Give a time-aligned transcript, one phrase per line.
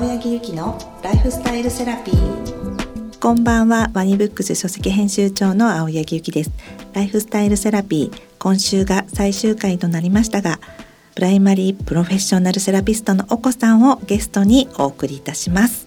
[0.00, 3.18] 青柳ゆきのライフスタイルセラピー。
[3.18, 3.90] こんばんは。
[3.92, 6.52] ワニブックス書籍編集長の青柳ゆきです。
[6.94, 10.58] ライフスタイルセラピー今週が最終回となりましたが
[11.14, 15.86] プライマリープロフェッショナルセラピストのお子さんをゲストにお送りいたします。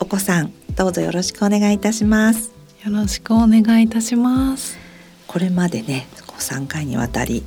[0.00, 2.52] お子さんどうぞよろしくお願いいたします。
[2.84, 4.76] よろしくお願いいたします。
[5.26, 7.42] これまでね3回にわたり、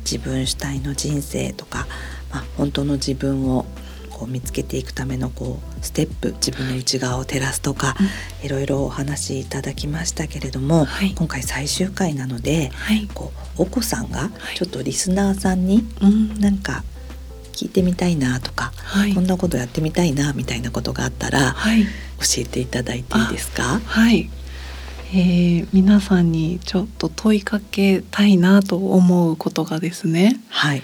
[0.00, 1.86] 自分主体の人生とか、
[2.30, 3.64] まあ、本当の自分を
[4.14, 7.96] こう見つけていくためのこうステップ自分の内側を照らすとか、
[8.42, 8.48] い。
[8.48, 15.84] ろいろお話しいただきましたけれども、はい、今回最終回なので、はい、こうお子さんがちょっとリスナーさんに
[16.38, 16.84] なんか
[17.52, 21.56] 聞いてみたいなとか、はい、こんなことやってみたいなみたいなことがあったら、
[22.18, 23.80] 教えていただいていいですか？
[23.84, 24.30] はい。
[25.12, 30.82] えー、皆さんにちょっと問いかけたいなと思うことがですね、はい、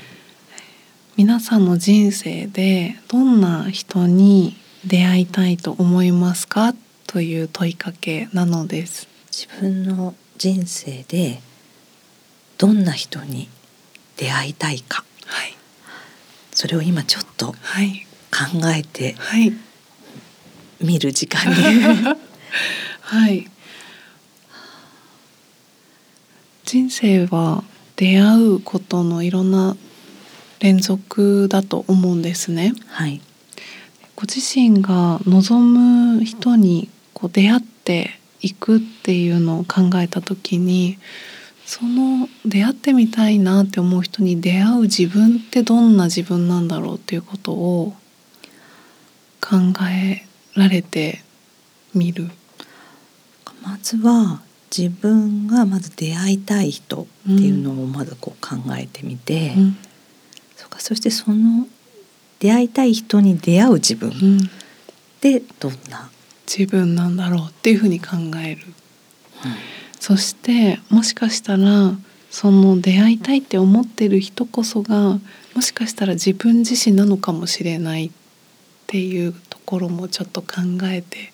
[1.20, 4.56] 皆さんの人生でどんな人に
[4.86, 6.74] 出会いたいと思いますか
[7.06, 9.06] という問いかけなのです。
[9.30, 11.42] 自分の人生で
[12.56, 13.50] どんな人に
[14.16, 15.54] 出会いたいか、はい、
[16.52, 17.54] それを今ちょっと考
[18.74, 19.14] えて
[20.80, 21.56] 見る時間に、
[23.02, 23.46] はい。
[26.64, 27.62] 人生は
[27.96, 29.76] 出会うことのいろんな
[30.60, 32.72] 連続だと思うんですね。
[32.86, 33.20] はい、
[34.14, 35.60] ご自身が望
[36.16, 40.98] む人にこう出会っていくっていうのを考えた時に
[41.66, 47.94] その出会ってみたいなって思う人に出会う自分ってどんな自分なんだろうっていうことを
[49.40, 49.56] 考
[49.90, 51.22] えられて
[51.94, 52.30] みる？
[53.62, 54.40] まずは
[54.76, 59.76] 自分がまず出会いたい人っていうのをまずこう考えてみて、うん、
[60.60, 61.66] そうかそしてその
[62.38, 64.38] 出会いたい人に出会う自分。
[65.22, 66.10] でどんな？
[66.46, 68.72] 自分なんだろうっていうふうに考える、うん、
[69.98, 71.92] そしてもしかしたら
[72.30, 75.18] その出会いたいって思ってる人こそが
[75.54, 78.10] もしかしたら自分自身なのかもしれないっ
[78.86, 80.48] ていうところもちょっと考
[80.84, 81.32] えて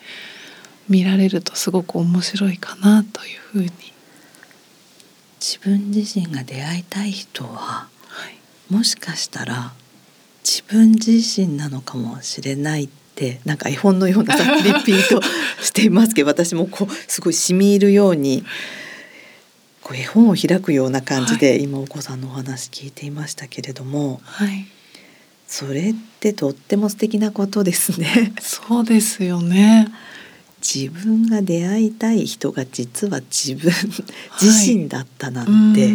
[0.89, 3.71] 見られるとすごく面白いかなというふうに。
[5.41, 7.96] 自分自身が出会いたい人は、はい、
[8.71, 9.73] もしかしたら
[10.45, 14.43] 自分自身なのかもしれないってなんか絵本のようなリ
[14.85, 15.21] ピート
[15.63, 18.45] していますけど私もこうすごいしみ入るように
[19.83, 24.67] こう絵本を開くような感じで、はい、今お子さんのお話聞いていましたけれども、はい、
[25.47, 28.33] それってとっても素敵なことですね。
[28.41, 29.89] そうですよね。
[30.61, 33.73] 自分が出会いたい人が実は自分
[34.41, 35.93] 自身だったなんて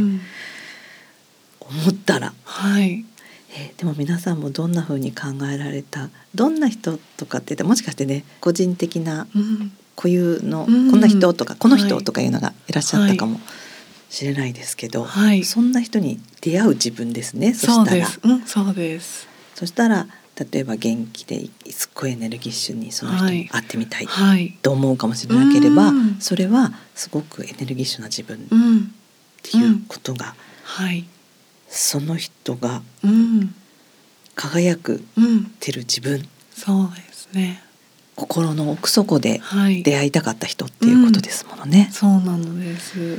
[1.62, 3.06] 思ったら、はい、
[3.54, 6.10] えー、でも皆さんもどんな風に考えられた？
[6.36, 9.28] どんな人とかってもしかしてね個人的な
[9.96, 13.40] 固有の、こんな人とか、この人とかいうのがいらっしゃったかも。
[14.10, 17.54] しれないですけど、はい、そんな人に出会う自分ですね。
[17.54, 19.26] そしたら、うん、そうです。
[19.56, 20.06] そしたら
[20.52, 24.08] 例えば元気ですっごいエネルギッシュにその人に会ってみたい
[24.62, 28.40] と思うかもしれなければ、はい、それはすごくエネルギッシュな自分っ
[29.44, 31.06] ていうことが、はい、
[31.72, 32.82] その人が
[34.36, 35.02] 輝く
[35.60, 37.64] てる自分、そうですね。
[38.16, 39.42] 心の奥底で
[39.84, 41.90] 出会いたかった人っていうことですものね。
[41.92, 43.18] そうなのです。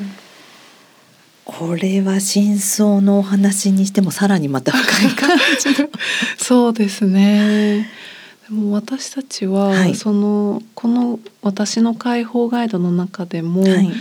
[1.44, 5.88] これは真相のお話にしてもさらにまた深い感じの。
[6.38, 7.90] そうですね。
[8.48, 13.92] でも私たちは、はい、そのこの私の解放ガイドの中でも、はい、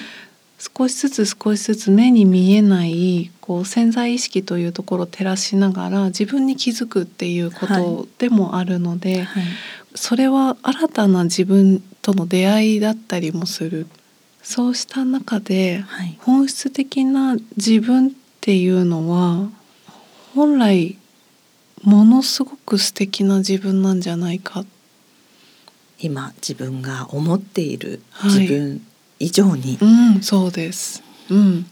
[0.62, 9.44] 少しずつ少しずつ目に見えないこう潜在意識というところを照らしながら自分に気づくっていうことでもあるので、はい、
[9.96, 13.88] それは新たな自分との出会いだったりもする。
[14.44, 15.84] そうした中で、
[16.20, 18.12] 本質的な自分っ
[18.42, 19.50] ていうのは
[20.34, 20.98] 本来
[21.84, 24.64] ものすごく素敵な自分なんじゃないか。
[26.00, 28.82] 今自分が思っている自分
[29.22, 29.86] 以上に、う
[30.20, 31.66] ん、そうです、うん、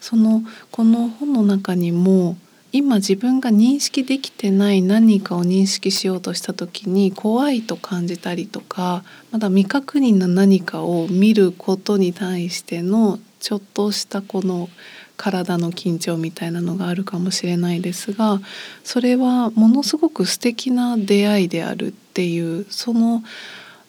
[0.00, 2.36] そのこの本の中にも
[2.72, 9.02] 今自分が認識できてない何かを認識しようとした時に怖いと感じたりとか
[9.32, 14.68] まだ未確認な何かを見ることに対してのちょっとしたこの
[15.16, 18.40] 体の緊張みたいなのがあるかもしれないですが
[18.84, 23.22] それはものすごく素敵な出会いであるっていうその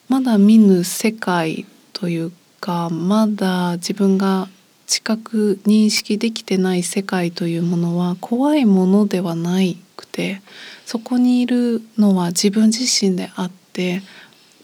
[0.08, 4.48] まだ見ぬ世界というかまだ自分が
[4.86, 10.40] 知覚認識できてない世界というものは怖いものではないくて
[10.86, 14.02] そこにいるのは自分自身であってて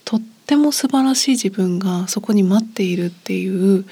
[0.04, 3.84] とっても素晴らしい自分がそこに待っているっていう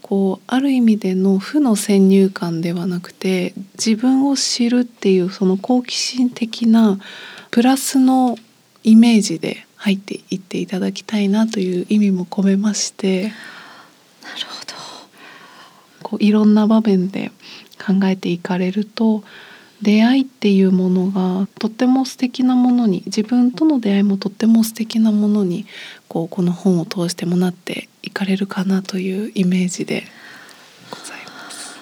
[0.00, 6.98] こうある意味での負の先入観ではなくて自分を知るっていうその好奇心的な
[7.50, 8.36] プラスの
[8.84, 13.32] イメージで入っていっていただきたいなという意味も込めましてなる
[14.48, 14.70] ほど。
[16.02, 17.30] こういろんな場面で
[17.78, 19.22] 考えていかれると
[19.82, 25.66] 出会いっていうものがとっても素敵なものに自分との出会いもとっても素敵なものに
[26.08, 30.04] こうこの本を通してもなっていかれるかなというイメージで
[30.90, 31.78] ございます。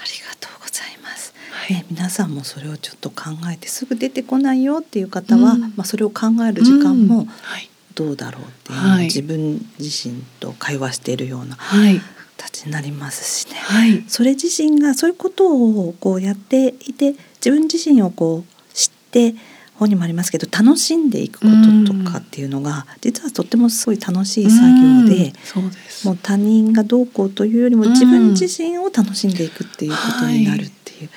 [0.00, 1.32] ありがとうございます。
[1.50, 5.60] はいね、皆さんもそれをちょっと考えてすぐ出てこないよっていう方は、うん。
[5.60, 7.06] まあそれを考える時間うん。
[7.06, 7.68] もはい。
[7.94, 9.04] どうだろうっていうのをはい。
[9.04, 12.00] 自分自身と会話しているようなはい。
[12.38, 13.58] 形になりますしね。
[13.58, 14.04] はい。
[14.08, 19.34] それ自身がそういうことをこうやっていて自分自身をこう知って
[19.74, 21.46] 本にもありますけど楽しんでいくこ
[21.86, 25.62] ととかっていうのが、実はとってもすごい楽しい作業でうん、そう
[26.06, 27.90] もう他人がどうこうというよりもうん。
[27.90, 31.04] 自分自身を楽しんでいくっていうことになるっていう。
[31.04, 31.08] ことですよ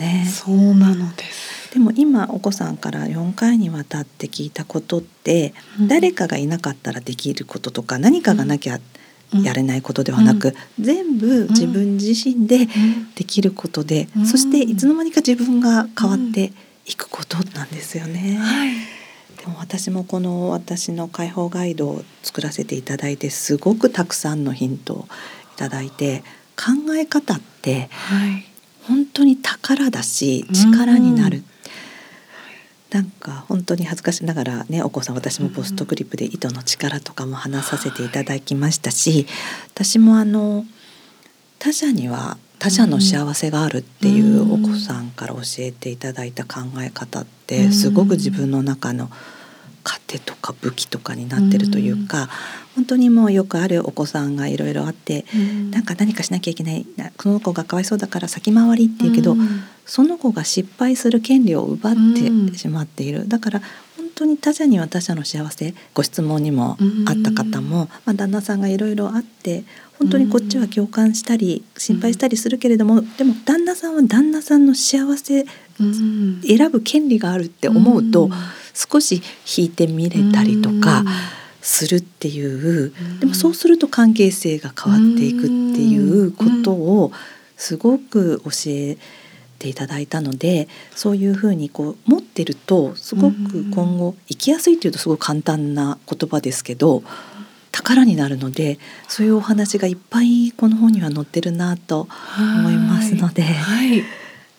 [0.00, 0.26] ね。
[0.28, 1.72] そうなのです。
[1.72, 5.88] でも今お子さんから4回にわたって聞いたことって、うん。
[5.88, 8.80] 誰かがいなかったらできることとか何かがなきゃ
[9.32, 9.42] うん。
[9.42, 13.14] やれないことではなく、全部自分自身でうん。
[13.14, 14.26] できることで、うん。
[14.26, 16.52] そしていつの間にか自分が変わって
[16.86, 18.36] いくことなんですよね。
[18.36, 19.00] はい。
[19.40, 25.08] でも私もこの私の解放ガイドを作らせていただいてすごくたくさんのヒントを
[25.54, 26.22] いただいて
[26.56, 28.49] 考え方ってはい
[28.90, 31.44] 本当に宝だしうん力になる、
[32.90, 39.26] なんか本当に恥ずかしながらねお子さん私もポストクリップで糸の力とかも話させていただきましたし、
[39.72, 40.64] 私もあの
[41.60, 49.08] 他者には他者の幸せがあるっていうお子さんから教えていただいた考え方ってすごく自分の中の
[49.84, 52.28] 糧とか武器とかになってるというか、
[52.74, 55.24] 本当にもうよくあるお子さんがいろいろあって、
[55.70, 56.86] なんか何かしなきゃいけない。
[56.96, 59.62] なこの子がかわいそうだから先回りっていうけど、うん。
[59.86, 63.60] その子が失敗する権利を奪っうんてしまっている、だから
[63.96, 69.64] 本当に他者には他者の幸せご質問にもあった方も、まあ、旦那さんがいろいろあって
[69.98, 75.44] 本当にこっちは共感したり心配したりするけれども、でも旦那さんは旦那さんの幸せ
[75.80, 76.40] うん。
[76.46, 78.32] 選ぶ権利があるって思うと、うん
[78.74, 79.22] 少し
[79.58, 81.04] 引いてみれたりとか
[81.60, 85.52] するっていう、でもそうすると関係性が変わっていくって
[85.82, 87.12] いうことを
[87.56, 88.96] すごく教え
[89.58, 97.02] ていただいたのでそういうふうにこう持ってるとすごく今後生きやすいっていうとすごい簡単な言葉ですけど
[97.70, 102.08] 宝になるのでそういうお話がいっぱいこの本には載ってるなと
[102.38, 104.02] 思いますのではい。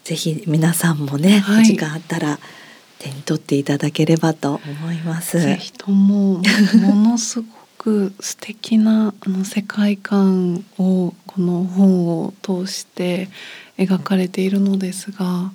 [0.03, 1.61] ぜひ皆さんもね、はい。
[1.61, 2.39] お時間あったら
[3.01, 5.41] 手に取っていただければと思います。
[5.41, 6.43] ぜひともも
[6.95, 7.47] のすご
[7.79, 13.27] く素敵なあの世界観をこの本を通して
[13.79, 15.51] 描かれているのですが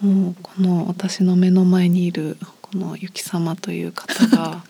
[0.00, 4.64] もうこの私の目の前にいるこのゆき様という方が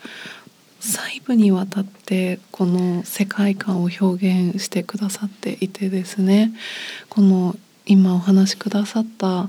[0.80, 6.52] 細部にわたってこの世界観を表現してくださっていてですね
[7.08, 7.56] この
[7.86, 9.48] 今お話しくださった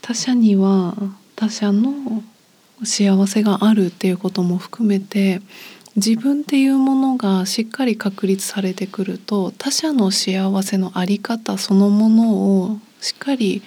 [0.00, 0.94] 他者には
[1.36, 2.22] 他者の
[2.84, 5.40] 幸せがあるっていうことも含めて
[5.94, 13.62] 自分っていうものがしっかり確立されてくると他者の幸せのあり方そのものをしっかり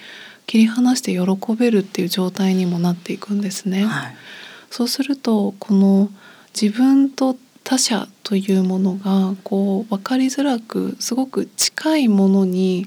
[0.46, 3.84] 切り離して喜べるっていう状態にもなっていくんですね。
[3.84, 4.16] はい
[4.70, 6.08] そうするとこの
[6.58, 12.86] 自分と他者というものがこう分かりづらくすごく近いものに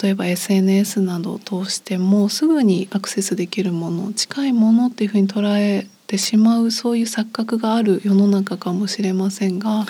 [0.00, 9.86] 例えば SNS などを通してもすぐにアクセスできるもの近いものっていうふうに捉えてしまうそういう錯覚がある世の中かもしれませんがはい。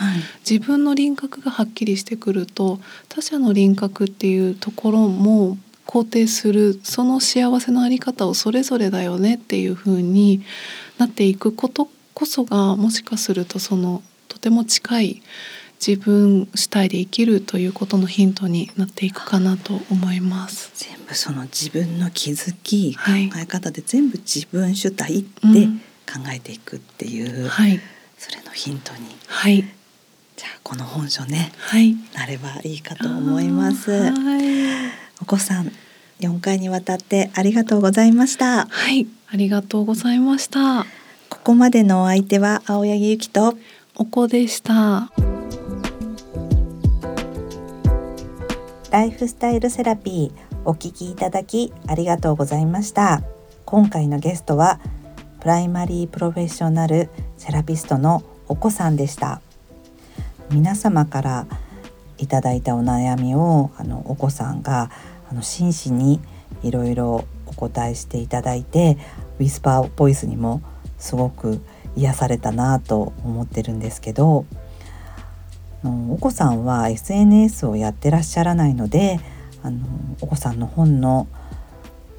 [0.49, 10.43] 自分の輪郭がはっきりしてくると他者の輪郭っていうところも肯定するその幸せのあり方をそれぞれだよねっていう風に
[10.99, 15.23] なっていくことこそがもしかするとそのとても近い
[15.87, 20.73] 自分主体で生きるということのヒントになっていくかなと思います。
[20.75, 27.81] 全部その自分の気づき、はい考え方で全部自分主体でうん考えていくっていう、はい、
[28.17, 29.63] それのヒントにはい、
[30.37, 33.91] じゃあこの本書ねはい、なればいいかと思います。
[33.91, 34.13] はい
[35.21, 35.71] お子さん
[36.21, 38.67] 4回にわたってありがとうございました。
[38.67, 40.87] はい、ありがとうございました。
[41.29, 43.59] ここまでのお相手は青柳ゆきと
[43.97, 45.13] おこでした。
[48.95, 53.25] ライフスタイルセラピーお聞きいただきありがとうございました。
[53.65, 54.79] 今回のゲストは
[55.41, 59.43] プライマリープロフェッショナルセラピストのお子さんでした。
[60.53, 61.49] 皆様から
[62.19, 64.93] いただいたお悩みをあのお子さんが
[65.29, 66.21] あの真摯に
[66.63, 68.97] いろいろお答えしていただいて
[69.41, 70.63] ウィスパーボイスにも
[71.01, 71.61] すごく
[71.97, 74.47] 癒されたなと思ってるんですけど
[75.85, 79.21] お子さんは SNS をやってらっしゃらないので
[79.63, 79.87] あの
[80.21, 81.27] お子さんの本の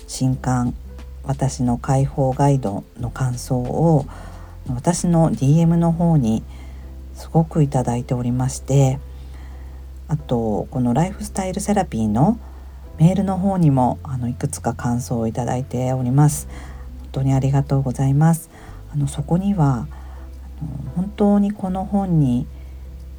[0.08, 0.76] 新刊
[1.24, 4.06] 私の解放ガイドの感想を
[4.68, 6.44] 私の DM の方に
[7.16, 9.00] すごくいただいておりまして
[10.08, 12.40] あとこのライフスタイルセラピーの
[13.00, 16.48] メールの方にもあのいくつか感想をいただいております。
[17.02, 18.50] 本当にありがとうございます。
[18.94, 19.88] あのそこには
[20.62, 22.48] あの本当にこの本に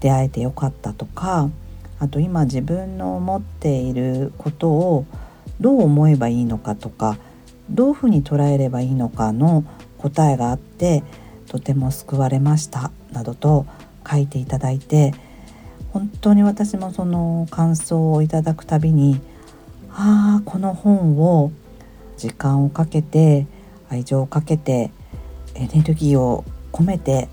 [0.00, 1.50] 出会えてよかったとか
[1.98, 5.06] あと今自分の思っていることを
[5.60, 7.16] どう思えばいいのかとか
[7.70, 9.64] どういうふうに捉えればいいのかの
[9.98, 11.02] 答えがあって
[11.48, 13.66] とても救われましたなどと
[14.08, 15.14] 書いていただいて
[15.92, 19.20] 本当に私もその感想をいただくたびに
[19.90, 21.50] ああこの本を
[22.18, 23.46] 時間をかけて
[23.88, 24.90] 愛情をかけて
[25.54, 27.28] エネルギーを込めて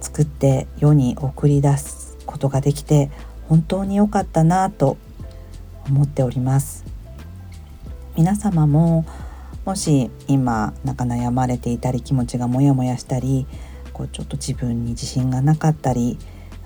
[0.00, 1.91] 作って世に送り出す
[2.26, 3.10] ことができて
[3.48, 4.96] 本当に良かったなと
[5.86, 6.84] 思っております。
[8.16, 9.04] 皆様も
[9.64, 13.46] もし今なんか悩まれていたり気持ちがモヤモヤしたり
[13.92, 16.18] こうちょっと自分に自信がなかったり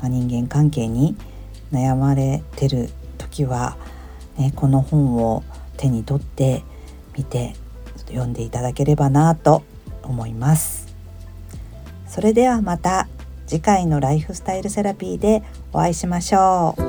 [0.02, 1.16] 人間関係に
[1.72, 3.76] 悩まれてる時は、
[4.38, 5.44] ね、この本を
[5.76, 6.62] 手に取って
[7.16, 7.54] みて
[8.08, 9.62] 読んでいただければなと
[10.02, 10.94] 思います。
[12.06, 13.08] それではまた。
[13.46, 16.82] 次回のライフスタイルセラピーでお会いしましょう。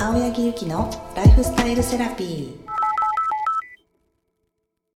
[0.00, 2.63] 青柳ゆきのライフスタイルセラピー。